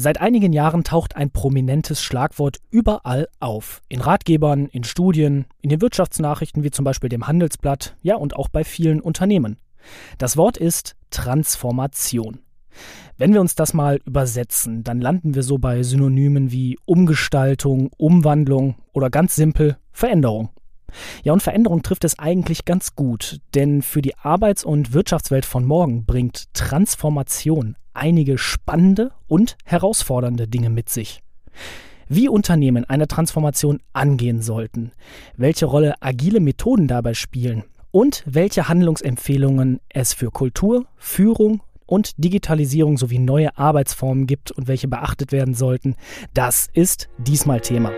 [0.00, 3.82] Seit einigen Jahren taucht ein prominentes Schlagwort überall auf.
[3.88, 8.48] In Ratgebern, in Studien, in den Wirtschaftsnachrichten wie zum Beispiel dem Handelsblatt, ja und auch
[8.48, 9.56] bei vielen Unternehmen.
[10.16, 12.38] Das Wort ist Transformation.
[13.16, 18.76] Wenn wir uns das mal übersetzen, dann landen wir so bei Synonymen wie Umgestaltung, Umwandlung
[18.92, 20.50] oder ganz simpel Veränderung.
[21.24, 25.64] Ja, und Veränderung trifft es eigentlich ganz gut, denn für die Arbeits- und Wirtschaftswelt von
[25.64, 31.22] morgen bringt Transformation einige spannende und herausfordernde Dinge mit sich.
[32.08, 34.92] Wie Unternehmen eine Transformation angehen sollten,
[35.36, 42.96] welche Rolle agile Methoden dabei spielen und welche Handlungsempfehlungen es für Kultur, Führung und Digitalisierung
[42.98, 45.96] sowie neue Arbeitsformen gibt und welche beachtet werden sollten,
[46.34, 47.92] das ist diesmal Thema.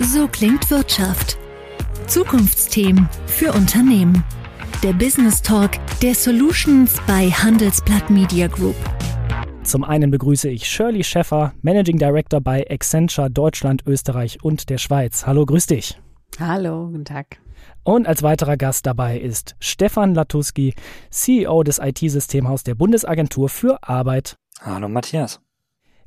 [0.00, 1.38] So klingt Wirtschaft.
[2.06, 4.22] Zukunftsthemen für Unternehmen.
[4.82, 5.70] Der Business Talk
[6.02, 8.76] der Solutions bei Handelsblatt Media Group.
[9.62, 15.26] Zum einen begrüße ich Shirley Scheffer, Managing Director bei Accenture Deutschland, Österreich und der Schweiz.
[15.26, 15.98] Hallo, grüß dich.
[16.38, 17.38] Hallo, guten Tag.
[17.84, 20.74] Und als weiterer Gast dabei ist Stefan Latuski,
[21.08, 24.36] CEO des IT-Systemhaus der Bundesagentur für Arbeit.
[24.60, 25.40] Hallo Matthias.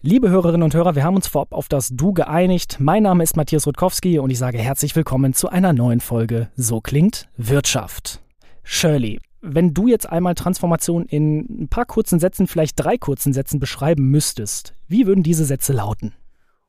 [0.02, 2.78] Liebe Hörerinnen und Hörer, wir haben uns vorab auf das Du geeinigt.
[2.80, 6.82] Mein Name ist Matthias Rutkowski und ich sage herzlich willkommen zu einer neuen Folge So
[6.82, 8.22] klingt Wirtschaft.
[8.72, 13.60] Shirley, wenn du jetzt einmal Transformation in ein paar kurzen Sätzen, vielleicht drei kurzen Sätzen
[13.60, 16.14] beschreiben müsstest, wie würden diese Sätze lauten?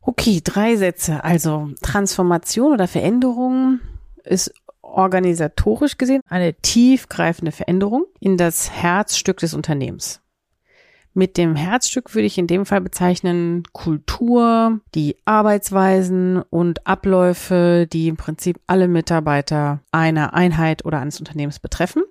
[0.00, 1.22] Okay, drei Sätze.
[1.24, 3.80] Also Transformation oder Veränderung
[4.24, 10.22] ist organisatorisch gesehen eine tiefgreifende Veränderung in das Herzstück des Unternehmens.
[11.12, 18.08] Mit dem Herzstück würde ich in dem Fall bezeichnen Kultur, die Arbeitsweisen und Abläufe, die
[18.08, 22.04] im Prinzip alle Mitarbeiter einer Einheit oder eines Unternehmens betreffen.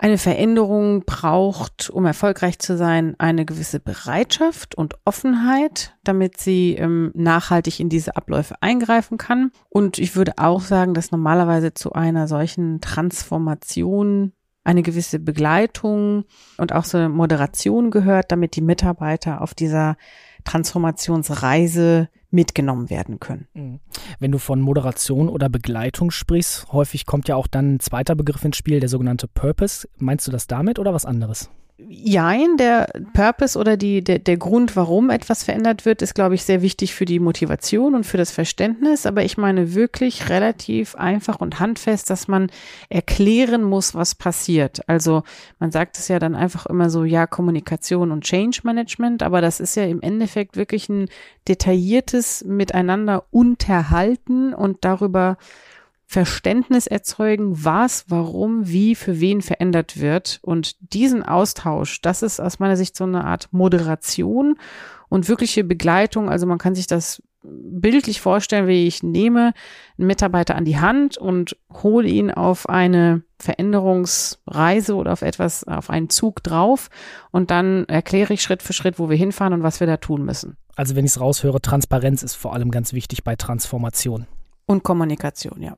[0.00, 7.10] Eine Veränderung braucht, um erfolgreich zu sein, eine gewisse Bereitschaft und Offenheit, damit sie ähm,
[7.14, 9.50] nachhaltig in diese Abläufe eingreifen kann.
[9.68, 14.34] Und ich würde auch sagen, dass normalerweise zu einer solchen Transformation
[14.68, 16.24] eine gewisse Begleitung
[16.58, 19.96] und auch so eine Moderation gehört, damit die Mitarbeiter auf dieser
[20.44, 23.48] Transformationsreise mitgenommen werden können.
[23.54, 23.80] Mhm.
[24.18, 28.44] Wenn du von Moderation oder Begleitung sprichst, häufig kommt ja auch dann ein zweiter Begriff
[28.44, 29.88] ins Spiel, der sogenannte Purpose.
[29.96, 31.48] Meinst du das damit oder was anderes?
[31.80, 36.42] Jein, der Purpose oder die, der, der Grund, warum etwas verändert wird, ist, glaube ich,
[36.42, 39.06] sehr wichtig für die Motivation und für das Verständnis.
[39.06, 42.50] Aber ich meine wirklich relativ einfach und handfest, dass man
[42.88, 44.80] erklären muss, was passiert.
[44.88, 45.22] Also
[45.60, 49.60] man sagt es ja dann einfach immer so, ja, Kommunikation und Change Management, aber das
[49.60, 51.08] ist ja im Endeffekt wirklich ein
[51.46, 55.36] detailliertes Miteinander unterhalten und darüber
[56.10, 60.38] Verständnis erzeugen, was, warum, wie, für wen verändert wird.
[60.40, 64.54] Und diesen Austausch, das ist aus meiner Sicht so eine Art Moderation
[65.10, 66.30] und wirkliche Begleitung.
[66.30, 69.52] Also man kann sich das bildlich vorstellen, wie ich nehme
[69.98, 75.90] einen Mitarbeiter an die Hand und hole ihn auf eine Veränderungsreise oder auf etwas, auf
[75.90, 76.88] einen Zug drauf
[77.32, 80.24] und dann erkläre ich Schritt für Schritt, wo wir hinfahren und was wir da tun
[80.24, 80.56] müssen.
[80.74, 84.26] Also wenn ich es raushöre, Transparenz ist vor allem ganz wichtig bei Transformation.
[84.66, 85.76] Und Kommunikation, ja.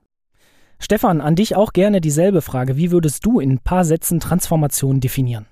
[0.81, 2.75] Stefan, an dich auch gerne dieselbe Frage.
[2.75, 5.45] Wie würdest du in ein paar Sätzen Transformation definieren?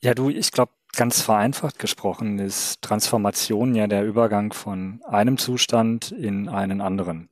[0.00, 6.10] Ja, du, ich glaube, ganz vereinfacht gesprochen ist Transformation ja der Übergang von einem Zustand
[6.10, 7.28] in einen anderen.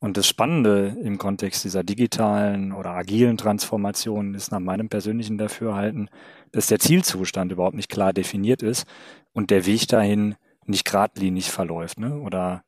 [0.00, 6.10] Und das Spannende im Kontext dieser digitalen oder agilen Transformation ist nach meinem persönlichen Dafürhalten,
[6.52, 8.86] dass der Zielzustand überhaupt nicht klar definiert ist
[9.32, 10.34] und der Weg dahin
[10.66, 11.98] nicht geradlinig verläuft.
[11.98, 12.20] Ne?
[12.20, 12.64] Oder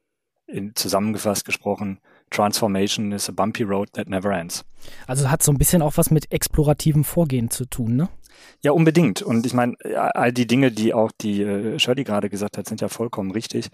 [0.47, 2.00] in, zusammengefasst gesprochen,
[2.31, 4.64] Transformation is a bumpy road that never ends.
[5.06, 8.09] Also hat so ein bisschen auch was mit explorativem Vorgehen zu tun, ne?
[8.62, 9.22] Ja, unbedingt.
[9.22, 12.81] Und ich meine, all die Dinge, die auch die äh, Shirley gerade gesagt hat, sind
[12.81, 13.69] ja vollkommen richtig.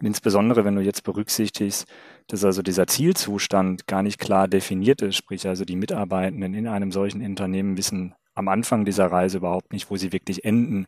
[0.00, 1.86] Und insbesondere, wenn du jetzt berücksichtigst,
[2.28, 6.92] dass also dieser Zielzustand gar nicht klar definiert ist, sprich also die Mitarbeitenden in einem
[6.92, 10.86] solchen Unternehmen wissen am Anfang dieser Reise überhaupt nicht, wo sie wirklich enden,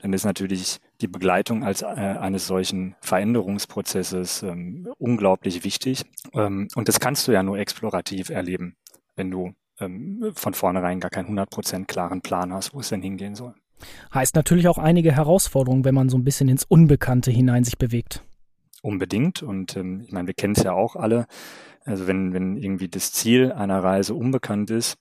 [0.00, 6.04] dann ist natürlich die Begleitung als äh, eines solchen Veränderungsprozesses ähm, unglaublich wichtig.
[6.34, 8.76] Ähm, und das kannst du ja nur explorativ erleben,
[9.16, 13.34] wenn du ähm, von vornherein gar keinen 100% klaren Plan hast, wo es denn hingehen
[13.34, 13.54] soll.
[14.12, 18.22] Heißt natürlich auch einige Herausforderungen, wenn man so ein bisschen ins Unbekannte hinein sich bewegt.
[18.82, 19.42] Unbedingt.
[19.42, 21.26] Und ähm, ich meine, wir kennen es ja auch alle.
[21.84, 24.98] Also wenn, wenn irgendwie das Ziel einer Reise unbekannt ist,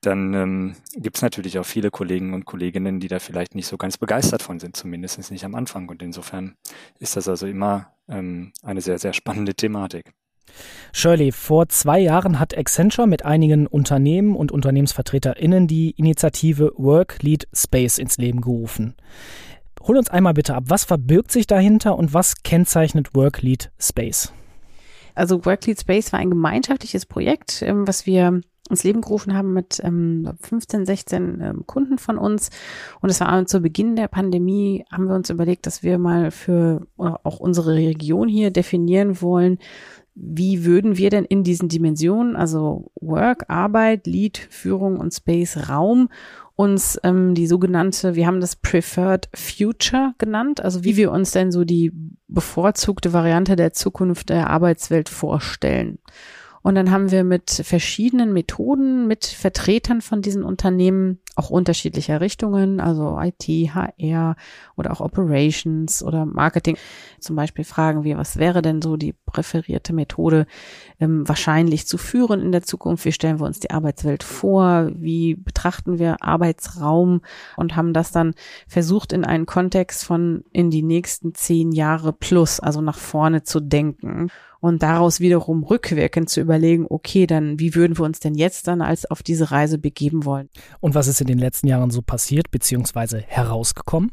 [0.00, 3.76] dann ähm, gibt es natürlich auch viele Kollegen und Kolleginnen, die da vielleicht nicht so
[3.76, 5.88] ganz begeistert von sind, zumindest nicht am Anfang.
[5.88, 6.54] Und insofern
[7.00, 10.12] ist das also immer ähm, eine sehr, sehr spannende Thematik.
[10.92, 17.48] Shirley, vor zwei Jahren hat Accenture mit einigen Unternehmen und UnternehmensvertreterInnen die Initiative Work Lead
[17.52, 18.94] Space ins Leben gerufen.
[19.82, 24.32] Hol uns einmal bitte ab, was verbirgt sich dahinter und was kennzeichnet Worklead Space?
[25.14, 28.40] Also Worklead Space war ein gemeinschaftliches Projekt, ähm, was wir
[28.70, 32.50] ins Leben gerufen haben mit ähm, 15, 16 ähm, Kunden von uns.
[33.00, 36.86] Und es war zu Beginn der Pandemie, haben wir uns überlegt, dass wir mal für
[36.96, 39.58] auch unsere Region hier definieren wollen,
[40.20, 46.08] wie würden wir denn in diesen Dimensionen, also Work, Arbeit, Lead, Führung und Space, Raum,
[46.56, 51.52] uns ähm, die sogenannte, wir haben das Preferred Future genannt, also wie wir uns denn
[51.52, 51.92] so die
[52.26, 56.00] bevorzugte Variante der Zukunft der Arbeitswelt vorstellen.
[56.68, 62.80] Und dann haben wir mit verschiedenen Methoden, mit Vertretern von diesen Unternehmen, auch unterschiedlicher Richtungen,
[62.80, 64.36] also IT, HR
[64.76, 66.76] oder auch Operations oder Marketing,
[67.20, 70.46] zum Beispiel fragen wir, was wäre denn so die präferierte Methode
[70.98, 73.04] ähm, wahrscheinlich zu führen in der Zukunft?
[73.04, 74.90] Wie stellen wir uns die Arbeitswelt vor?
[74.94, 77.20] Wie betrachten wir Arbeitsraum?
[77.56, 78.34] Und haben das dann
[78.66, 83.60] versucht in einen Kontext von in die nächsten zehn Jahre plus, also nach vorne zu
[83.60, 84.30] denken
[84.60, 88.82] und daraus wiederum rückwirkend zu überlegen, okay, dann wie würden wir uns denn jetzt dann
[88.82, 90.48] als auf diese Reise begeben wollen?
[90.80, 93.22] Und was ist in den letzten Jahren so passiert bzw.
[93.26, 94.10] herausgekommen?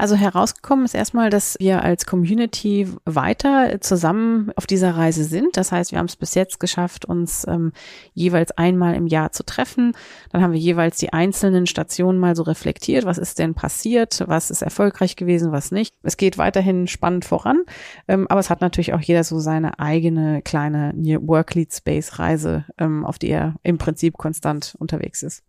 [0.00, 5.58] Also herausgekommen ist erstmal, dass wir als Community weiter zusammen auf dieser Reise sind.
[5.58, 7.72] Das heißt, wir haben es bis jetzt geschafft, uns ähm,
[8.14, 9.92] jeweils einmal im Jahr zu treffen.
[10.32, 13.04] Dann haben wir jeweils die einzelnen Stationen mal so reflektiert.
[13.04, 14.24] Was ist denn passiert?
[14.26, 15.52] Was ist erfolgreich gewesen?
[15.52, 15.94] Was nicht?
[16.02, 17.60] Es geht weiterhin spannend voran.
[18.08, 23.04] Ähm, aber es hat natürlich auch jeder so seine eigene kleine Work-Lead Space Reise, ähm,
[23.04, 25.42] auf die er im Prinzip konstant unterwegs ist.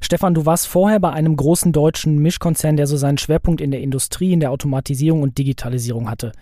[0.00, 3.80] Stefan, du warst vorher bei einem großen deutschen Mischkonzern, der so seinen Schwerpunkt in der
[3.80, 6.32] Industrie, in der Automatisierung und Digitalisierung hatte.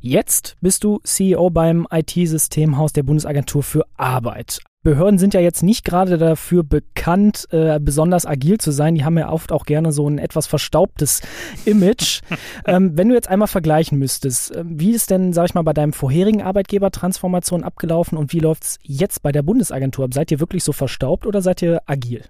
[0.00, 4.60] Jetzt bist du CEO beim IT-Systemhaus der Bundesagentur für Arbeit.
[4.84, 8.96] Behörden sind ja jetzt nicht gerade dafür bekannt, äh, besonders agil zu sein.
[8.96, 11.22] Die haben ja oft auch gerne so ein etwas verstaubtes
[11.64, 12.20] Image.
[12.66, 15.72] ähm, wenn du jetzt einmal vergleichen müsstest, äh, wie ist denn, sag ich mal, bei
[15.72, 20.08] deinem vorherigen Arbeitgeber Transformation abgelaufen und wie läuft's jetzt bei der Bundesagentur?
[20.12, 22.24] Seid ihr wirklich so verstaubt oder seid ihr agil?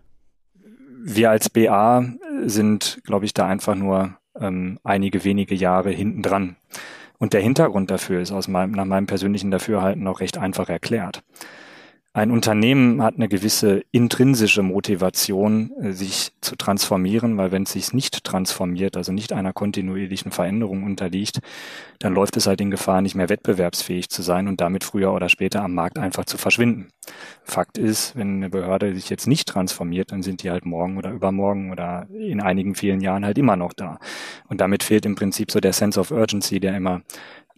[1.04, 2.04] Wir als BA
[2.44, 6.56] sind, glaube ich, da einfach nur ähm, einige wenige Jahre hinten dran.
[7.18, 11.22] Und der Hintergrund dafür ist aus meinem, nach meinem persönlichen Dafürhalten auch recht einfach erklärt.
[12.14, 17.94] Ein Unternehmen hat eine gewisse intrinsische Motivation, äh, sich zu transformieren, weil wenn es sich
[17.94, 21.40] nicht transformiert, also nicht einer kontinuierlichen Veränderung unterliegt,
[22.00, 25.30] dann läuft es halt in Gefahr, nicht mehr wettbewerbsfähig zu sein und damit früher oder
[25.30, 26.88] später am Markt einfach zu verschwinden.
[27.44, 31.12] Fakt ist, wenn eine Behörde sich jetzt nicht transformiert, dann sind die halt morgen oder
[31.12, 33.98] übermorgen oder in einigen vielen Jahren halt immer noch da.
[34.48, 37.00] Und damit fehlt im Prinzip so der Sense of Urgency, der immer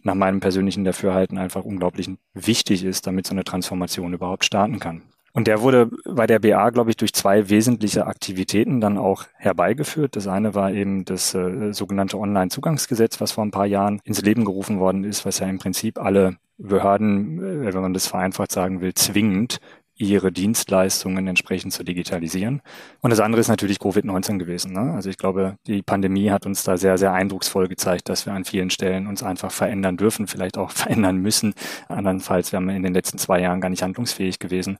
[0.05, 5.01] nach meinem persönlichen Dafürhalten einfach unglaublich wichtig ist, damit so eine Transformation überhaupt starten kann.
[5.33, 10.15] Und der wurde bei der BA, glaube ich, durch zwei wesentliche Aktivitäten dann auch herbeigeführt.
[10.15, 14.45] Das eine war eben das äh, sogenannte Online-Zugangsgesetz, was vor ein paar Jahren ins Leben
[14.45, 18.79] gerufen worden ist, was ja im Prinzip alle Behörden, äh, wenn man das vereinfacht sagen
[18.79, 19.59] will, zwingend
[19.97, 22.61] ihre Dienstleistungen entsprechend zu digitalisieren.
[23.01, 24.73] Und das andere ist natürlich Covid-19 gewesen.
[24.73, 24.93] Ne?
[24.93, 28.43] Also ich glaube, die Pandemie hat uns da sehr, sehr eindrucksvoll gezeigt, dass wir an
[28.43, 31.53] vielen Stellen uns einfach verändern dürfen, vielleicht auch verändern müssen.
[31.87, 34.77] Andernfalls wären wir in den letzten zwei Jahren gar nicht handlungsfähig gewesen.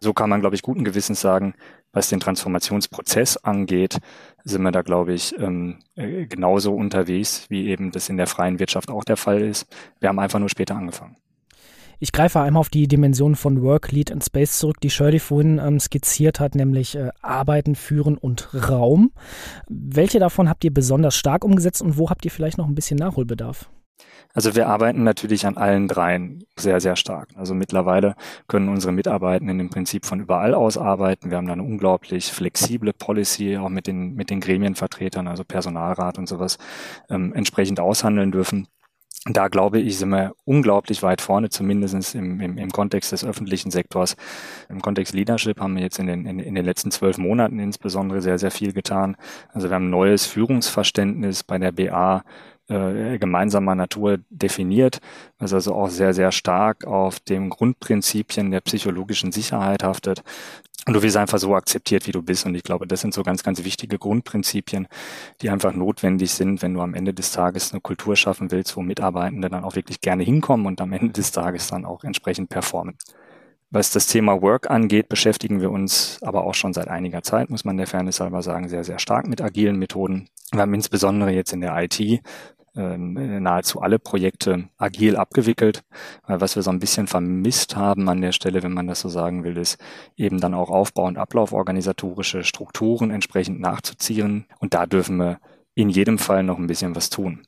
[0.00, 1.54] So kann man, glaube ich, guten Gewissens sagen,
[1.92, 3.98] was den Transformationsprozess angeht,
[4.44, 8.58] sind wir da, glaube ich, ähm, äh, genauso unterwegs, wie eben das in der freien
[8.58, 9.66] Wirtschaft auch der Fall ist.
[10.00, 11.16] Wir haben einfach nur später angefangen.
[11.98, 15.58] Ich greife einmal auf die Dimension von Work, Lead and Space zurück, die Shirley vorhin
[15.58, 19.12] ähm, skizziert hat, nämlich äh, Arbeiten, Führen und Raum.
[19.68, 22.98] Welche davon habt ihr besonders stark umgesetzt und wo habt ihr vielleicht noch ein bisschen
[22.98, 23.68] Nachholbedarf?
[24.32, 27.28] Also wir arbeiten natürlich an allen dreien sehr, sehr stark.
[27.36, 28.16] Also mittlerweile
[28.48, 31.30] können unsere Mitarbeitenden im Prinzip von überall aus arbeiten.
[31.30, 36.18] Wir haben da eine unglaublich flexible Policy, auch mit den, mit den Gremienvertretern, also Personalrat
[36.18, 36.58] und sowas,
[37.08, 38.66] ähm, entsprechend aushandeln dürfen
[39.26, 43.70] da glaube ich, sind wir unglaublich weit vorne, zumindest im, im, im Kontext des öffentlichen
[43.70, 44.16] Sektors.
[44.68, 48.20] Im Kontext Leadership haben wir jetzt in den, in, in den letzten zwölf Monaten insbesondere
[48.20, 49.16] sehr, sehr viel getan.
[49.52, 52.22] Also wir haben ein neues Führungsverständnis bei der BA
[52.68, 55.00] äh, gemeinsamer Natur definiert,
[55.38, 60.22] was also auch sehr, sehr stark auf dem Grundprinzipien der psychologischen Sicherheit haftet.
[60.86, 62.44] Und du wirst einfach so akzeptiert, wie du bist.
[62.44, 64.86] Und ich glaube, das sind so ganz, ganz wichtige Grundprinzipien,
[65.40, 68.82] die einfach notwendig sind, wenn du am Ende des Tages eine Kultur schaffen willst, wo
[68.82, 72.96] Mitarbeitende dann auch wirklich gerne hinkommen und am Ende des Tages dann auch entsprechend performen.
[73.74, 77.64] Was das Thema Work angeht, beschäftigen wir uns aber auch schon seit einiger Zeit, muss
[77.64, 80.28] man der Fairness halber sagen, sehr, sehr stark mit agilen Methoden.
[80.52, 82.00] Wir haben insbesondere jetzt in der IT
[82.76, 85.82] ähm, nahezu alle Projekte agil abgewickelt.
[86.24, 89.08] Weil was wir so ein bisschen vermisst haben an der Stelle, wenn man das so
[89.08, 89.76] sagen will, ist
[90.16, 94.46] eben dann auch Aufbau- und Ablauforganisatorische Strukturen entsprechend nachzuziehen.
[94.60, 95.40] Und da dürfen wir
[95.74, 97.42] in jedem Fall noch ein bisschen was tun.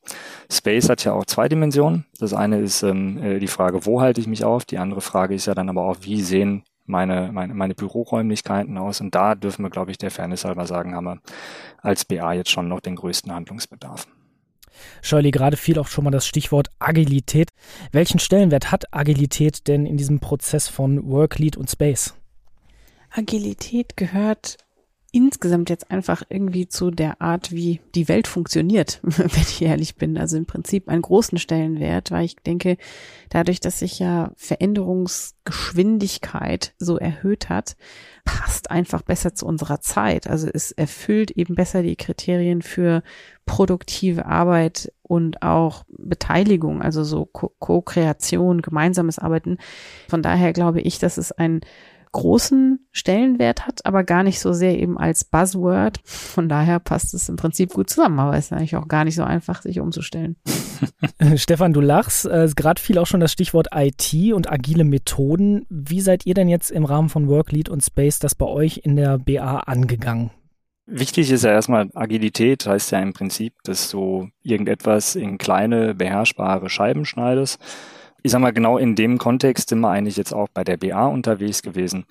[0.51, 2.07] Space hat ja auch zwei Dimensionen.
[2.19, 4.65] Das eine ist ähm, äh, die Frage, wo halte ich mich auf?
[4.65, 9.01] Die andere Frage ist ja dann aber auch, wie sehen meine, meine, meine Büroräumlichkeiten aus?
[9.01, 11.21] Und da dürfen wir, glaube ich, der Fairness halber sagen, haben wir
[11.79, 14.07] als BA jetzt schon noch den größten Handlungsbedarf.
[15.03, 17.51] Shirley, gerade fiel auch schon mal das Stichwort Agilität.
[17.93, 22.15] Welchen Stellenwert hat Agilität denn in diesem Prozess von Worklead und Space?
[23.11, 24.59] Agilität gehört
[25.17, 30.19] insgesamt jetzt einfach irgendwie zu der Art, wie die Welt funktioniert, wenn ich ehrlich bin.
[30.19, 32.77] Also im Prinzip einen großen Stellenwert, weil ich denke,
[33.31, 37.77] dadurch, dass sich ja Veränderungsgeschwindigkeit so erhöht hat,
[38.27, 40.27] passt einfach besser zu unserer Zeit.
[40.27, 43.03] Also es erfüllt eben besser die Kriterien für
[43.47, 49.57] produktive Arbeit und auch Beteiligung, also so Co-Kreation, gemeinsames Arbeiten.
[50.09, 51.63] Von daher glaube ich, dass es ein
[52.13, 56.01] großen Stellenwert hat, aber gar nicht so sehr eben als Buzzword.
[56.05, 59.15] Von daher passt es im Prinzip gut zusammen, aber es ist eigentlich auch gar nicht
[59.15, 60.37] so einfach, sich umzustellen.
[61.37, 62.27] Stefan, du lachst.
[62.27, 65.67] Äh, Gerade fiel auch schon das Stichwort IT und agile Methoden.
[65.69, 68.97] Wie seid ihr denn jetzt im Rahmen von Worklead und Space das bei euch in
[68.97, 70.31] der BA angegangen?
[70.87, 76.71] Wichtig ist ja erstmal Agilität, heißt ja im Prinzip, dass du irgendetwas in kleine, beherrschbare
[76.71, 77.59] Scheiben schneidest
[78.27, 81.07] ich sag mal, genau in dem Kontext sind wir eigentlich jetzt auch bei der BA
[81.07, 82.07] unterwegs gewesen.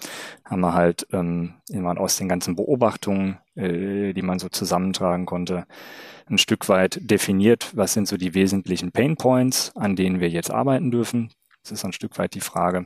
[0.46, 5.66] Haben wir halt ähm, immer aus den ganzen Beobachtungen, äh, die man so zusammentragen konnte,
[6.30, 10.52] ein Stück weit definiert, was sind so die wesentlichen Pain Points, an denen wir jetzt
[10.52, 11.32] arbeiten dürfen.
[11.70, 12.86] Das ist ein Stück weit die Frage,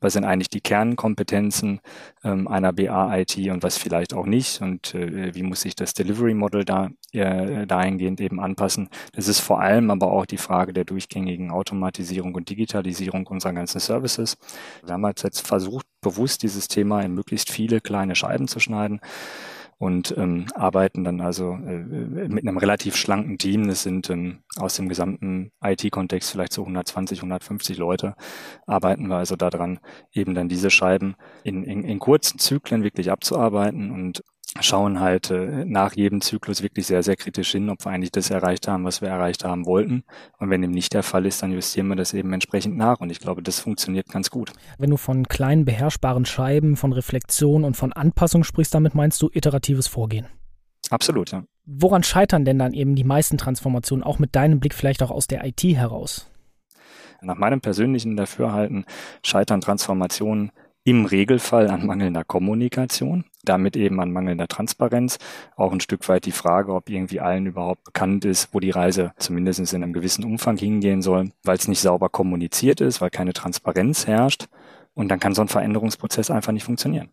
[0.00, 1.80] was sind eigentlich die Kernkompetenzen
[2.24, 6.34] ähm, einer BA-IT und was vielleicht auch nicht und äh, wie muss sich das Delivery
[6.34, 8.88] Model da äh, dahingehend eben anpassen.
[9.12, 13.80] Das ist vor allem aber auch die Frage der durchgängigen Automatisierung und Digitalisierung unserer ganzen
[13.80, 14.36] Services.
[14.84, 19.00] Wir haben halt jetzt versucht, bewusst dieses Thema in möglichst viele kleine Scheiben zu schneiden
[19.78, 23.68] und ähm, arbeiten dann also äh, mit einem relativ schlanken Team.
[23.68, 28.14] Das sind ähm, aus dem gesamten IT-Kontext vielleicht so 120, 150 Leute.
[28.66, 29.78] Arbeiten wir also daran,
[30.12, 34.22] eben dann diese Scheiben in, in, in kurzen Zyklen wirklich abzuarbeiten und
[34.60, 38.30] schauen halt äh, nach jedem Zyklus wirklich sehr, sehr kritisch hin, ob wir eigentlich das
[38.30, 40.04] erreicht haben, was wir erreicht haben wollten.
[40.38, 43.00] Und wenn dem nicht der Fall ist, dann justieren wir das eben entsprechend nach.
[43.00, 44.52] Und ich glaube, das funktioniert ganz gut.
[44.78, 49.30] Wenn du von kleinen beherrschbaren Scheiben, von Reflexion und von Anpassung sprichst, damit meinst du
[49.32, 50.26] iteratives Vorgehen.
[50.90, 51.44] Absolut, ja.
[51.64, 55.26] Woran scheitern denn dann eben die meisten Transformationen, auch mit deinem Blick vielleicht auch aus
[55.26, 56.30] der IT heraus?
[57.22, 58.84] Nach meinem persönlichen Dafürhalten
[59.24, 60.52] scheitern Transformationen
[60.86, 65.18] im Regelfall an mangelnder Kommunikation, damit eben an mangelnder Transparenz.
[65.56, 69.12] Auch ein Stück weit die Frage, ob irgendwie allen überhaupt bekannt ist, wo die Reise
[69.18, 73.32] zumindest in einem gewissen Umfang hingehen soll, weil es nicht sauber kommuniziert ist, weil keine
[73.32, 74.46] Transparenz herrscht.
[74.94, 77.08] Und dann kann so ein Veränderungsprozess einfach nicht funktionieren.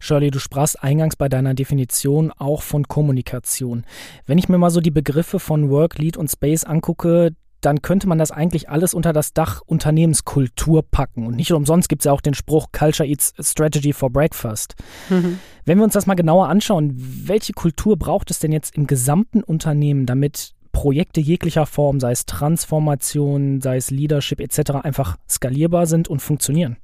[0.00, 3.84] Shirley, du sprachst eingangs bei deiner Definition auch von Kommunikation.
[4.26, 8.08] Wenn ich mir mal so die Begriffe von Work, Lead und Space angucke, dann könnte
[8.08, 11.26] man das eigentlich alles unter das Dach Unternehmenskultur packen.
[11.26, 14.74] Und nicht umsonst gibt es ja auch den Spruch Culture Eats Strategy for Breakfast.
[15.08, 15.38] Mhm.
[15.64, 19.42] Wenn wir uns das mal genauer anschauen, welche Kultur braucht es denn jetzt im gesamten
[19.42, 26.08] Unternehmen, damit Projekte jeglicher Form, sei es Transformation, sei es Leadership etc., einfach skalierbar sind
[26.08, 26.76] und funktionieren?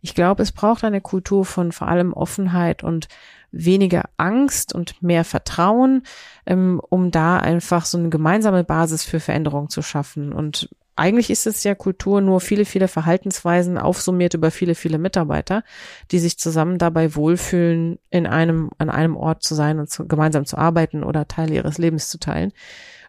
[0.00, 3.08] Ich glaube, es braucht eine Kultur von vor allem Offenheit und
[3.50, 6.02] weniger Angst und mehr Vertrauen,
[6.46, 10.32] ähm, um da einfach so eine gemeinsame Basis für Veränderung zu schaffen.
[10.32, 15.62] Und eigentlich ist es ja Kultur nur viele, viele Verhaltensweisen aufsummiert über viele, viele Mitarbeiter,
[16.10, 20.44] die sich zusammen dabei wohlfühlen, in einem, an einem Ort zu sein und zu, gemeinsam
[20.44, 22.52] zu arbeiten oder Teile ihres Lebens zu teilen.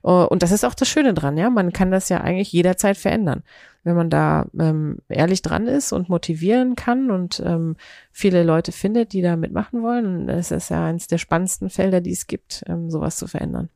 [0.03, 1.49] Uh, und das ist auch das Schöne dran, ja.
[1.49, 3.43] Man kann das ja eigentlich jederzeit verändern
[3.83, 7.75] wenn man da ähm, ehrlich dran ist und motivieren kann und ähm,
[8.11, 12.11] viele Leute findet, die da mitmachen wollen, es ist ja eines der spannendsten Felder, die
[12.11, 13.69] es gibt, ähm, sowas zu verändern.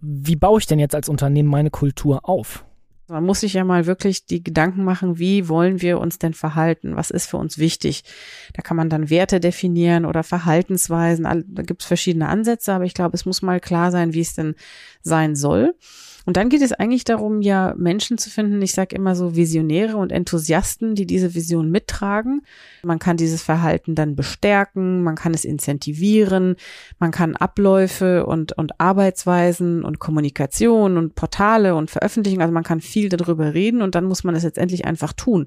[0.00, 2.64] Wie baue ich denn jetzt als Unternehmen meine Kultur auf?
[3.08, 6.94] Man muss sich ja mal wirklich die Gedanken machen, wie wollen wir uns denn verhalten?
[6.94, 8.04] Was ist für uns wichtig?
[8.52, 11.24] Da kann man dann Werte definieren oder Verhaltensweisen.
[11.24, 14.34] Da gibt es verschiedene Ansätze, aber ich glaube, es muss mal klar sein, wie es
[14.34, 14.54] denn
[15.02, 15.74] sein soll.
[16.28, 19.96] Und dann geht es eigentlich darum, ja Menschen zu finden, ich sage immer so Visionäre
[19.96, 22.42] und Enthusiasten, die diese Vision mittragen.
[22.82, 26.56] Man kann dieses Verhalten dann bestärken, man kann es incentivieren,
[26.98, 32.82] man kann Abläufe und, und Arbeitsweisen und Kommunikation und Portale und Veröffentlichungen, also man kann
[32.82, 35.46] viel darüber reden und dann muss man es letztendlich einfach tun.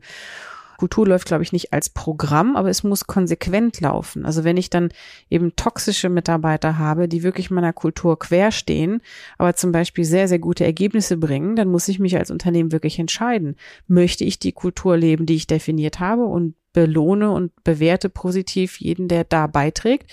[0.81, 4.25] Kultur läuft, glaube ich, nicht als Programm, aber es muss konsequent laufen.
[4.25, 4.89] Also wenn ich dann
[5.29, 9.01] eben toxische Mitarbeiter habe, die wirklich meiner Kultur querstehen,
[9.38, 12.98] aber zum Beispiel sehr, sehr gute Ergebnisse bringen, dann muss ich mich als Unternehmen wirklich
[12.98, 13.58] entscheiden.
[13.86, 19.08] Möchte ich die Kultur leben, die ich definiert habe und belohne und bewerte positiv jeden,
[19.08, 20.12] der da beiträgt?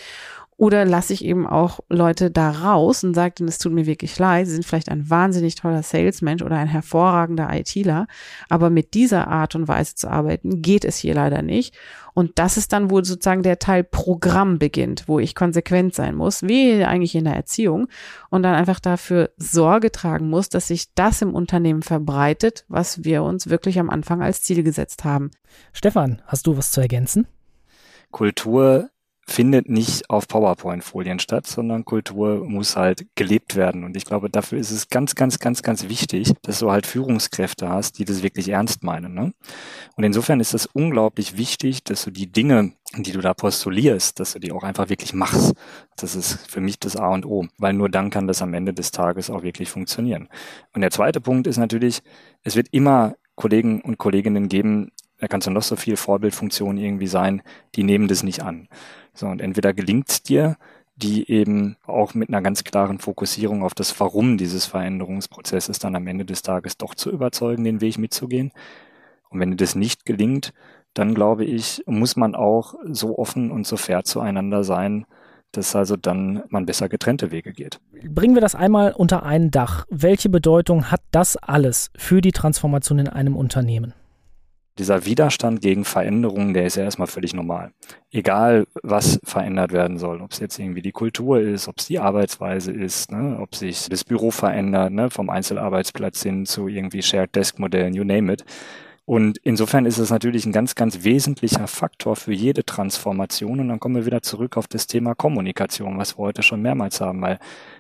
[0.60, 4.18] Oder lasse ich eben auch Leute da raus und sage denen, es tut mir wirklich
[4.18, 8.08] leid, sie sind vielleicht ein wahnsinnig toller Salesmensch oder ein hervorragender ITler,
[8.48, 11.78] aber mit dieser Art und Weise zu arbeiten, geht es hier leider nicht.
[12.12, 16.42] Und das ist dann, wo sozusagen der Teil Programm beginnt, wo ich konsequent sein muss,
[16.42, 17.86] wie eigentlich in der Erziehung,
[18.28, 23.22] und dann einfach dafür Sorge tragen muss, dass sich das im Unternehmen verbreitet, was wir
[23.22, 25.30] uns wirklich am Anfang als Ziel gesetzt haben.
[25.72, 27.28] Stefan, hast du was zu ergänzen?
[28.10, 28.90] Kultur
[29.28, 33.84] findet nicht auf PowerPoint-Folien statt, sondern Kultur muss halt gelebt werden.
[33.84, 37.68] Und ich glaube, dafür ist es ganz, ganz, ganz, ganz wichtig, dass du halt Führungskräfte
[37.68, 39.12] hast, die das wirklich ernst meinen.
[39.12, 39.34] Ne?
[39.96, 44.32] Und insofern ist es unglaublich wichtig, dass du die Dinge, die du da postulierst, dass
[44.32, 45.54] du die auch einfach wirklich machst.
[45.96, 48.72] Das ist für mich das A und O, weil nur dann kann das am Ende
[48.72, 50.28] des Tages auch wirklich funktionieren.
[50.72, 52.00] Und der zweite Punkt ist natürlich,
[52.44, 57.06] es wird immer Kollegen und Kolleginnen geben, da kannst du noch so viel Vorbildfunktion irgendwie
[57.06, 57.42] sein,
[57.74, 58.68] die nehmen das nicht an.
[59.14, 60.56] So, und entweder gelingt dir,
[60.96, 66.06] die eben auch mit einer ganz klaren Fokussierung auf das Warum dieses Veränderungsprozesses dann am
[66.06, 68.52] Ende des Tages doch zu überzeugen, den Weg mitzugehen.
[69.30, 70.52] Und wenn dir das nicht gelingt,
[70.94, 75.06] dann glaube ich, muss man auch so offen und so fair zueinander sein,
[75.52, 77.80] dass also dann man besser getrennte Wege geht.
[78.08, 79.86] Bringen wir das einmal unter ein Dach.
[79.88, 83.94] Welche Bedeutung hat das alles für die Transformation in einem Unternehmen?
[84.78, 87.72] Dieser Widerstand gegen Veränderungen, der ist ja erstmal völlig normal.
[88.10, 91.98] Egal, was verändert werden soll, ob es jetzt irgendwie die Kultur ist, ob es die
[91.98, 97.34] Arbeitsweise ist, ne, ob sich das Büro verändert, ne, vom Einzelarbeitsplatz hin zu irgendwie Shared
[97.34, 98.44] Desk Modellen, you name it.
[99.04, 103.58] Und insofern ist es natürlich ein ganz, ganz wesentlicher Faktor für jede Transformation.
[103.58, 107.00] Und dann kommen wir wieder zurück auf das Thema Kommunikation, was wir heute schon mehrmals
[107.00, 107.38] haben, weil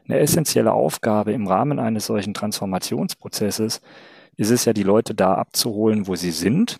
[0.08, 3.82] eine essentielle Aufgabe im Rahmen eines solchen Transformationsprozesses
[4.38, 6.78] ist es ja, die Leute da abzuholen, wo sie sind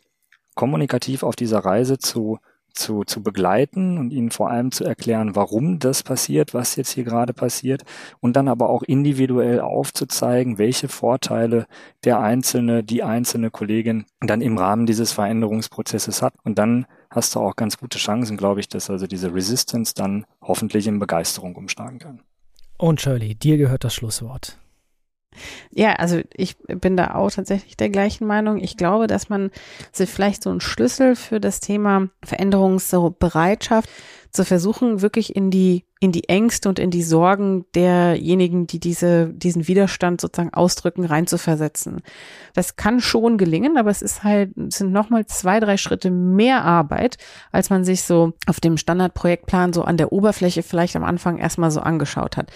[0.59, 2.39] kommunikativ auf dieser Reise zu,
[2.75, 7.05] zu, zu begleiten und ihnen vor allem zu erklären, warum das passiert, was jetzt hier
[7.05, 7.85] gerade passiert
[8.19, 11.67] und dann aber auch individuell aufzuzeigen, welche Vorteile
[12.03, 16.35] der einzelne, die einzelne Kollegin dann im Rahmen dieses Veränderungsprozesses hat.
[16.43, 20.27] Und dann hast du auch ganz gute Chancen, glaube ich, dass also diese Resistance dann
[20.43, 22.21] hoffentlich in Begeisterung umschlagen kann.
[22.79, 24.59] Und Shirley, dir gehört das Schlusswort.
[25.71, 28.59] Ja, also ich bin da auch tatsächlich der gleichen Meinung.
[28.59, 29.51] Ich glaube, dass man
[29.93, 33.89] sich vielleicht so einen Schlüssel für das Thema Veränderungsbereitschaft
[34.31, 39.29] zu versuchen, wirklich in die in die Ängste und in die Sorgen derjenigen, die diese,
[39.29, 42.03] diesen Widerstand sozusagen ausdrücken, reinzuversetzen.
[42.55, 46.65] Das kann schon gelingen, aber es ist halt, es sind nochmal zwei, drei Schritte mehr
[46.65, 47.19] Arbeit,
[47.51, 51.73] als man sich so auf dem Standardprojektplan so an der Oberfläche vielleicht am Anfang erstmal
[51.73, 52.51] so angeschaut hat.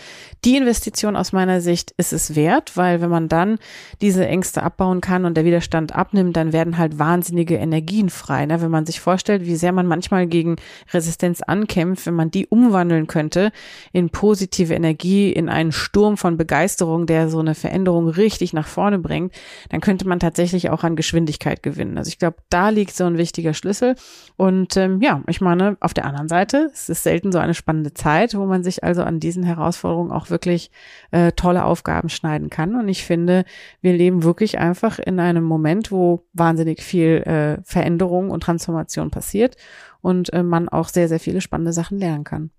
[0.45, 3.59] Die Investition aus meiner Sicht ist es wert, weil wenn man dann
[4.01, 8.47] diese Ängste abbauen kann und der Widerstand abnimmt, dann werden halt wahnsinnige Energien frei.
[8.47, 8.63] Ne?
[8.63, 10.57] Wenn man sich vorstellt, wie sehr man manchmal gegen
[10.93, 13.53] Resistenz ankämpft, wenn man die umwandeln könnte, könnte,
[13.93, 18.99] in positive Energie, in einen Sturm von Begeisterung, der so eine Veränderung richtig nach vorne
[18.99, 19.35] bringt,
[19.71, 21.99] dann könnte man tatsächlich auch an Geschwindigkeit gewinnen.
[21.99, 23.95] Also ich glaube, da liegt so ein wichtiger Schlüssel.
[24.37, 27.95] Und ähm, ja, ich meine, auf der anderen Seite, es ist selten so eine spannende
[27.95, 30.71] Zeit, wo man sich also an diesen Herausforderungen auch wirklich
[31.11, 32.77] äh, tolle Aufgaben schneiden kann.
[32.77, 33.45] Und ich finde,
[33.81, 39.57] wir leben wirklich einfach in einem Moment, wo wahnsinnig viel äh, Veränderung und Transformation passiert
[40.01, 42.51] und äh, man auch sehr, sehr viele spannende Sachen lernen kann.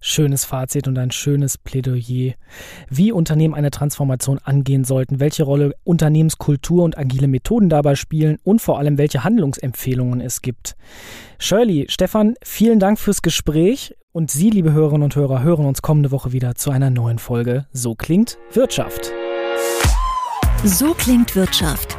[0.00, 2.34] Schönes Fazit und ein schönes Plädoyer.
[2.88, 8.60] Wie Unternehmen eine Transformation angehen sollten, welche Rolle Unternehmenskultur und agile Methoden dabei spielen und
[8.60, 10.76] vor allem welche Handlungsempfehlungen es gibt.
[11.38, 16.10] Shirley, Stefan, vielen Dank fürs Gespräch und Sie, liebe Hörerinnen und Hörer, hören uns kommende
[16.10, 19.12] Woche wieder zu einer neuen Folge So klingt Wirtschaft.
[20.64, 21.98] So klingt Wirtschaft.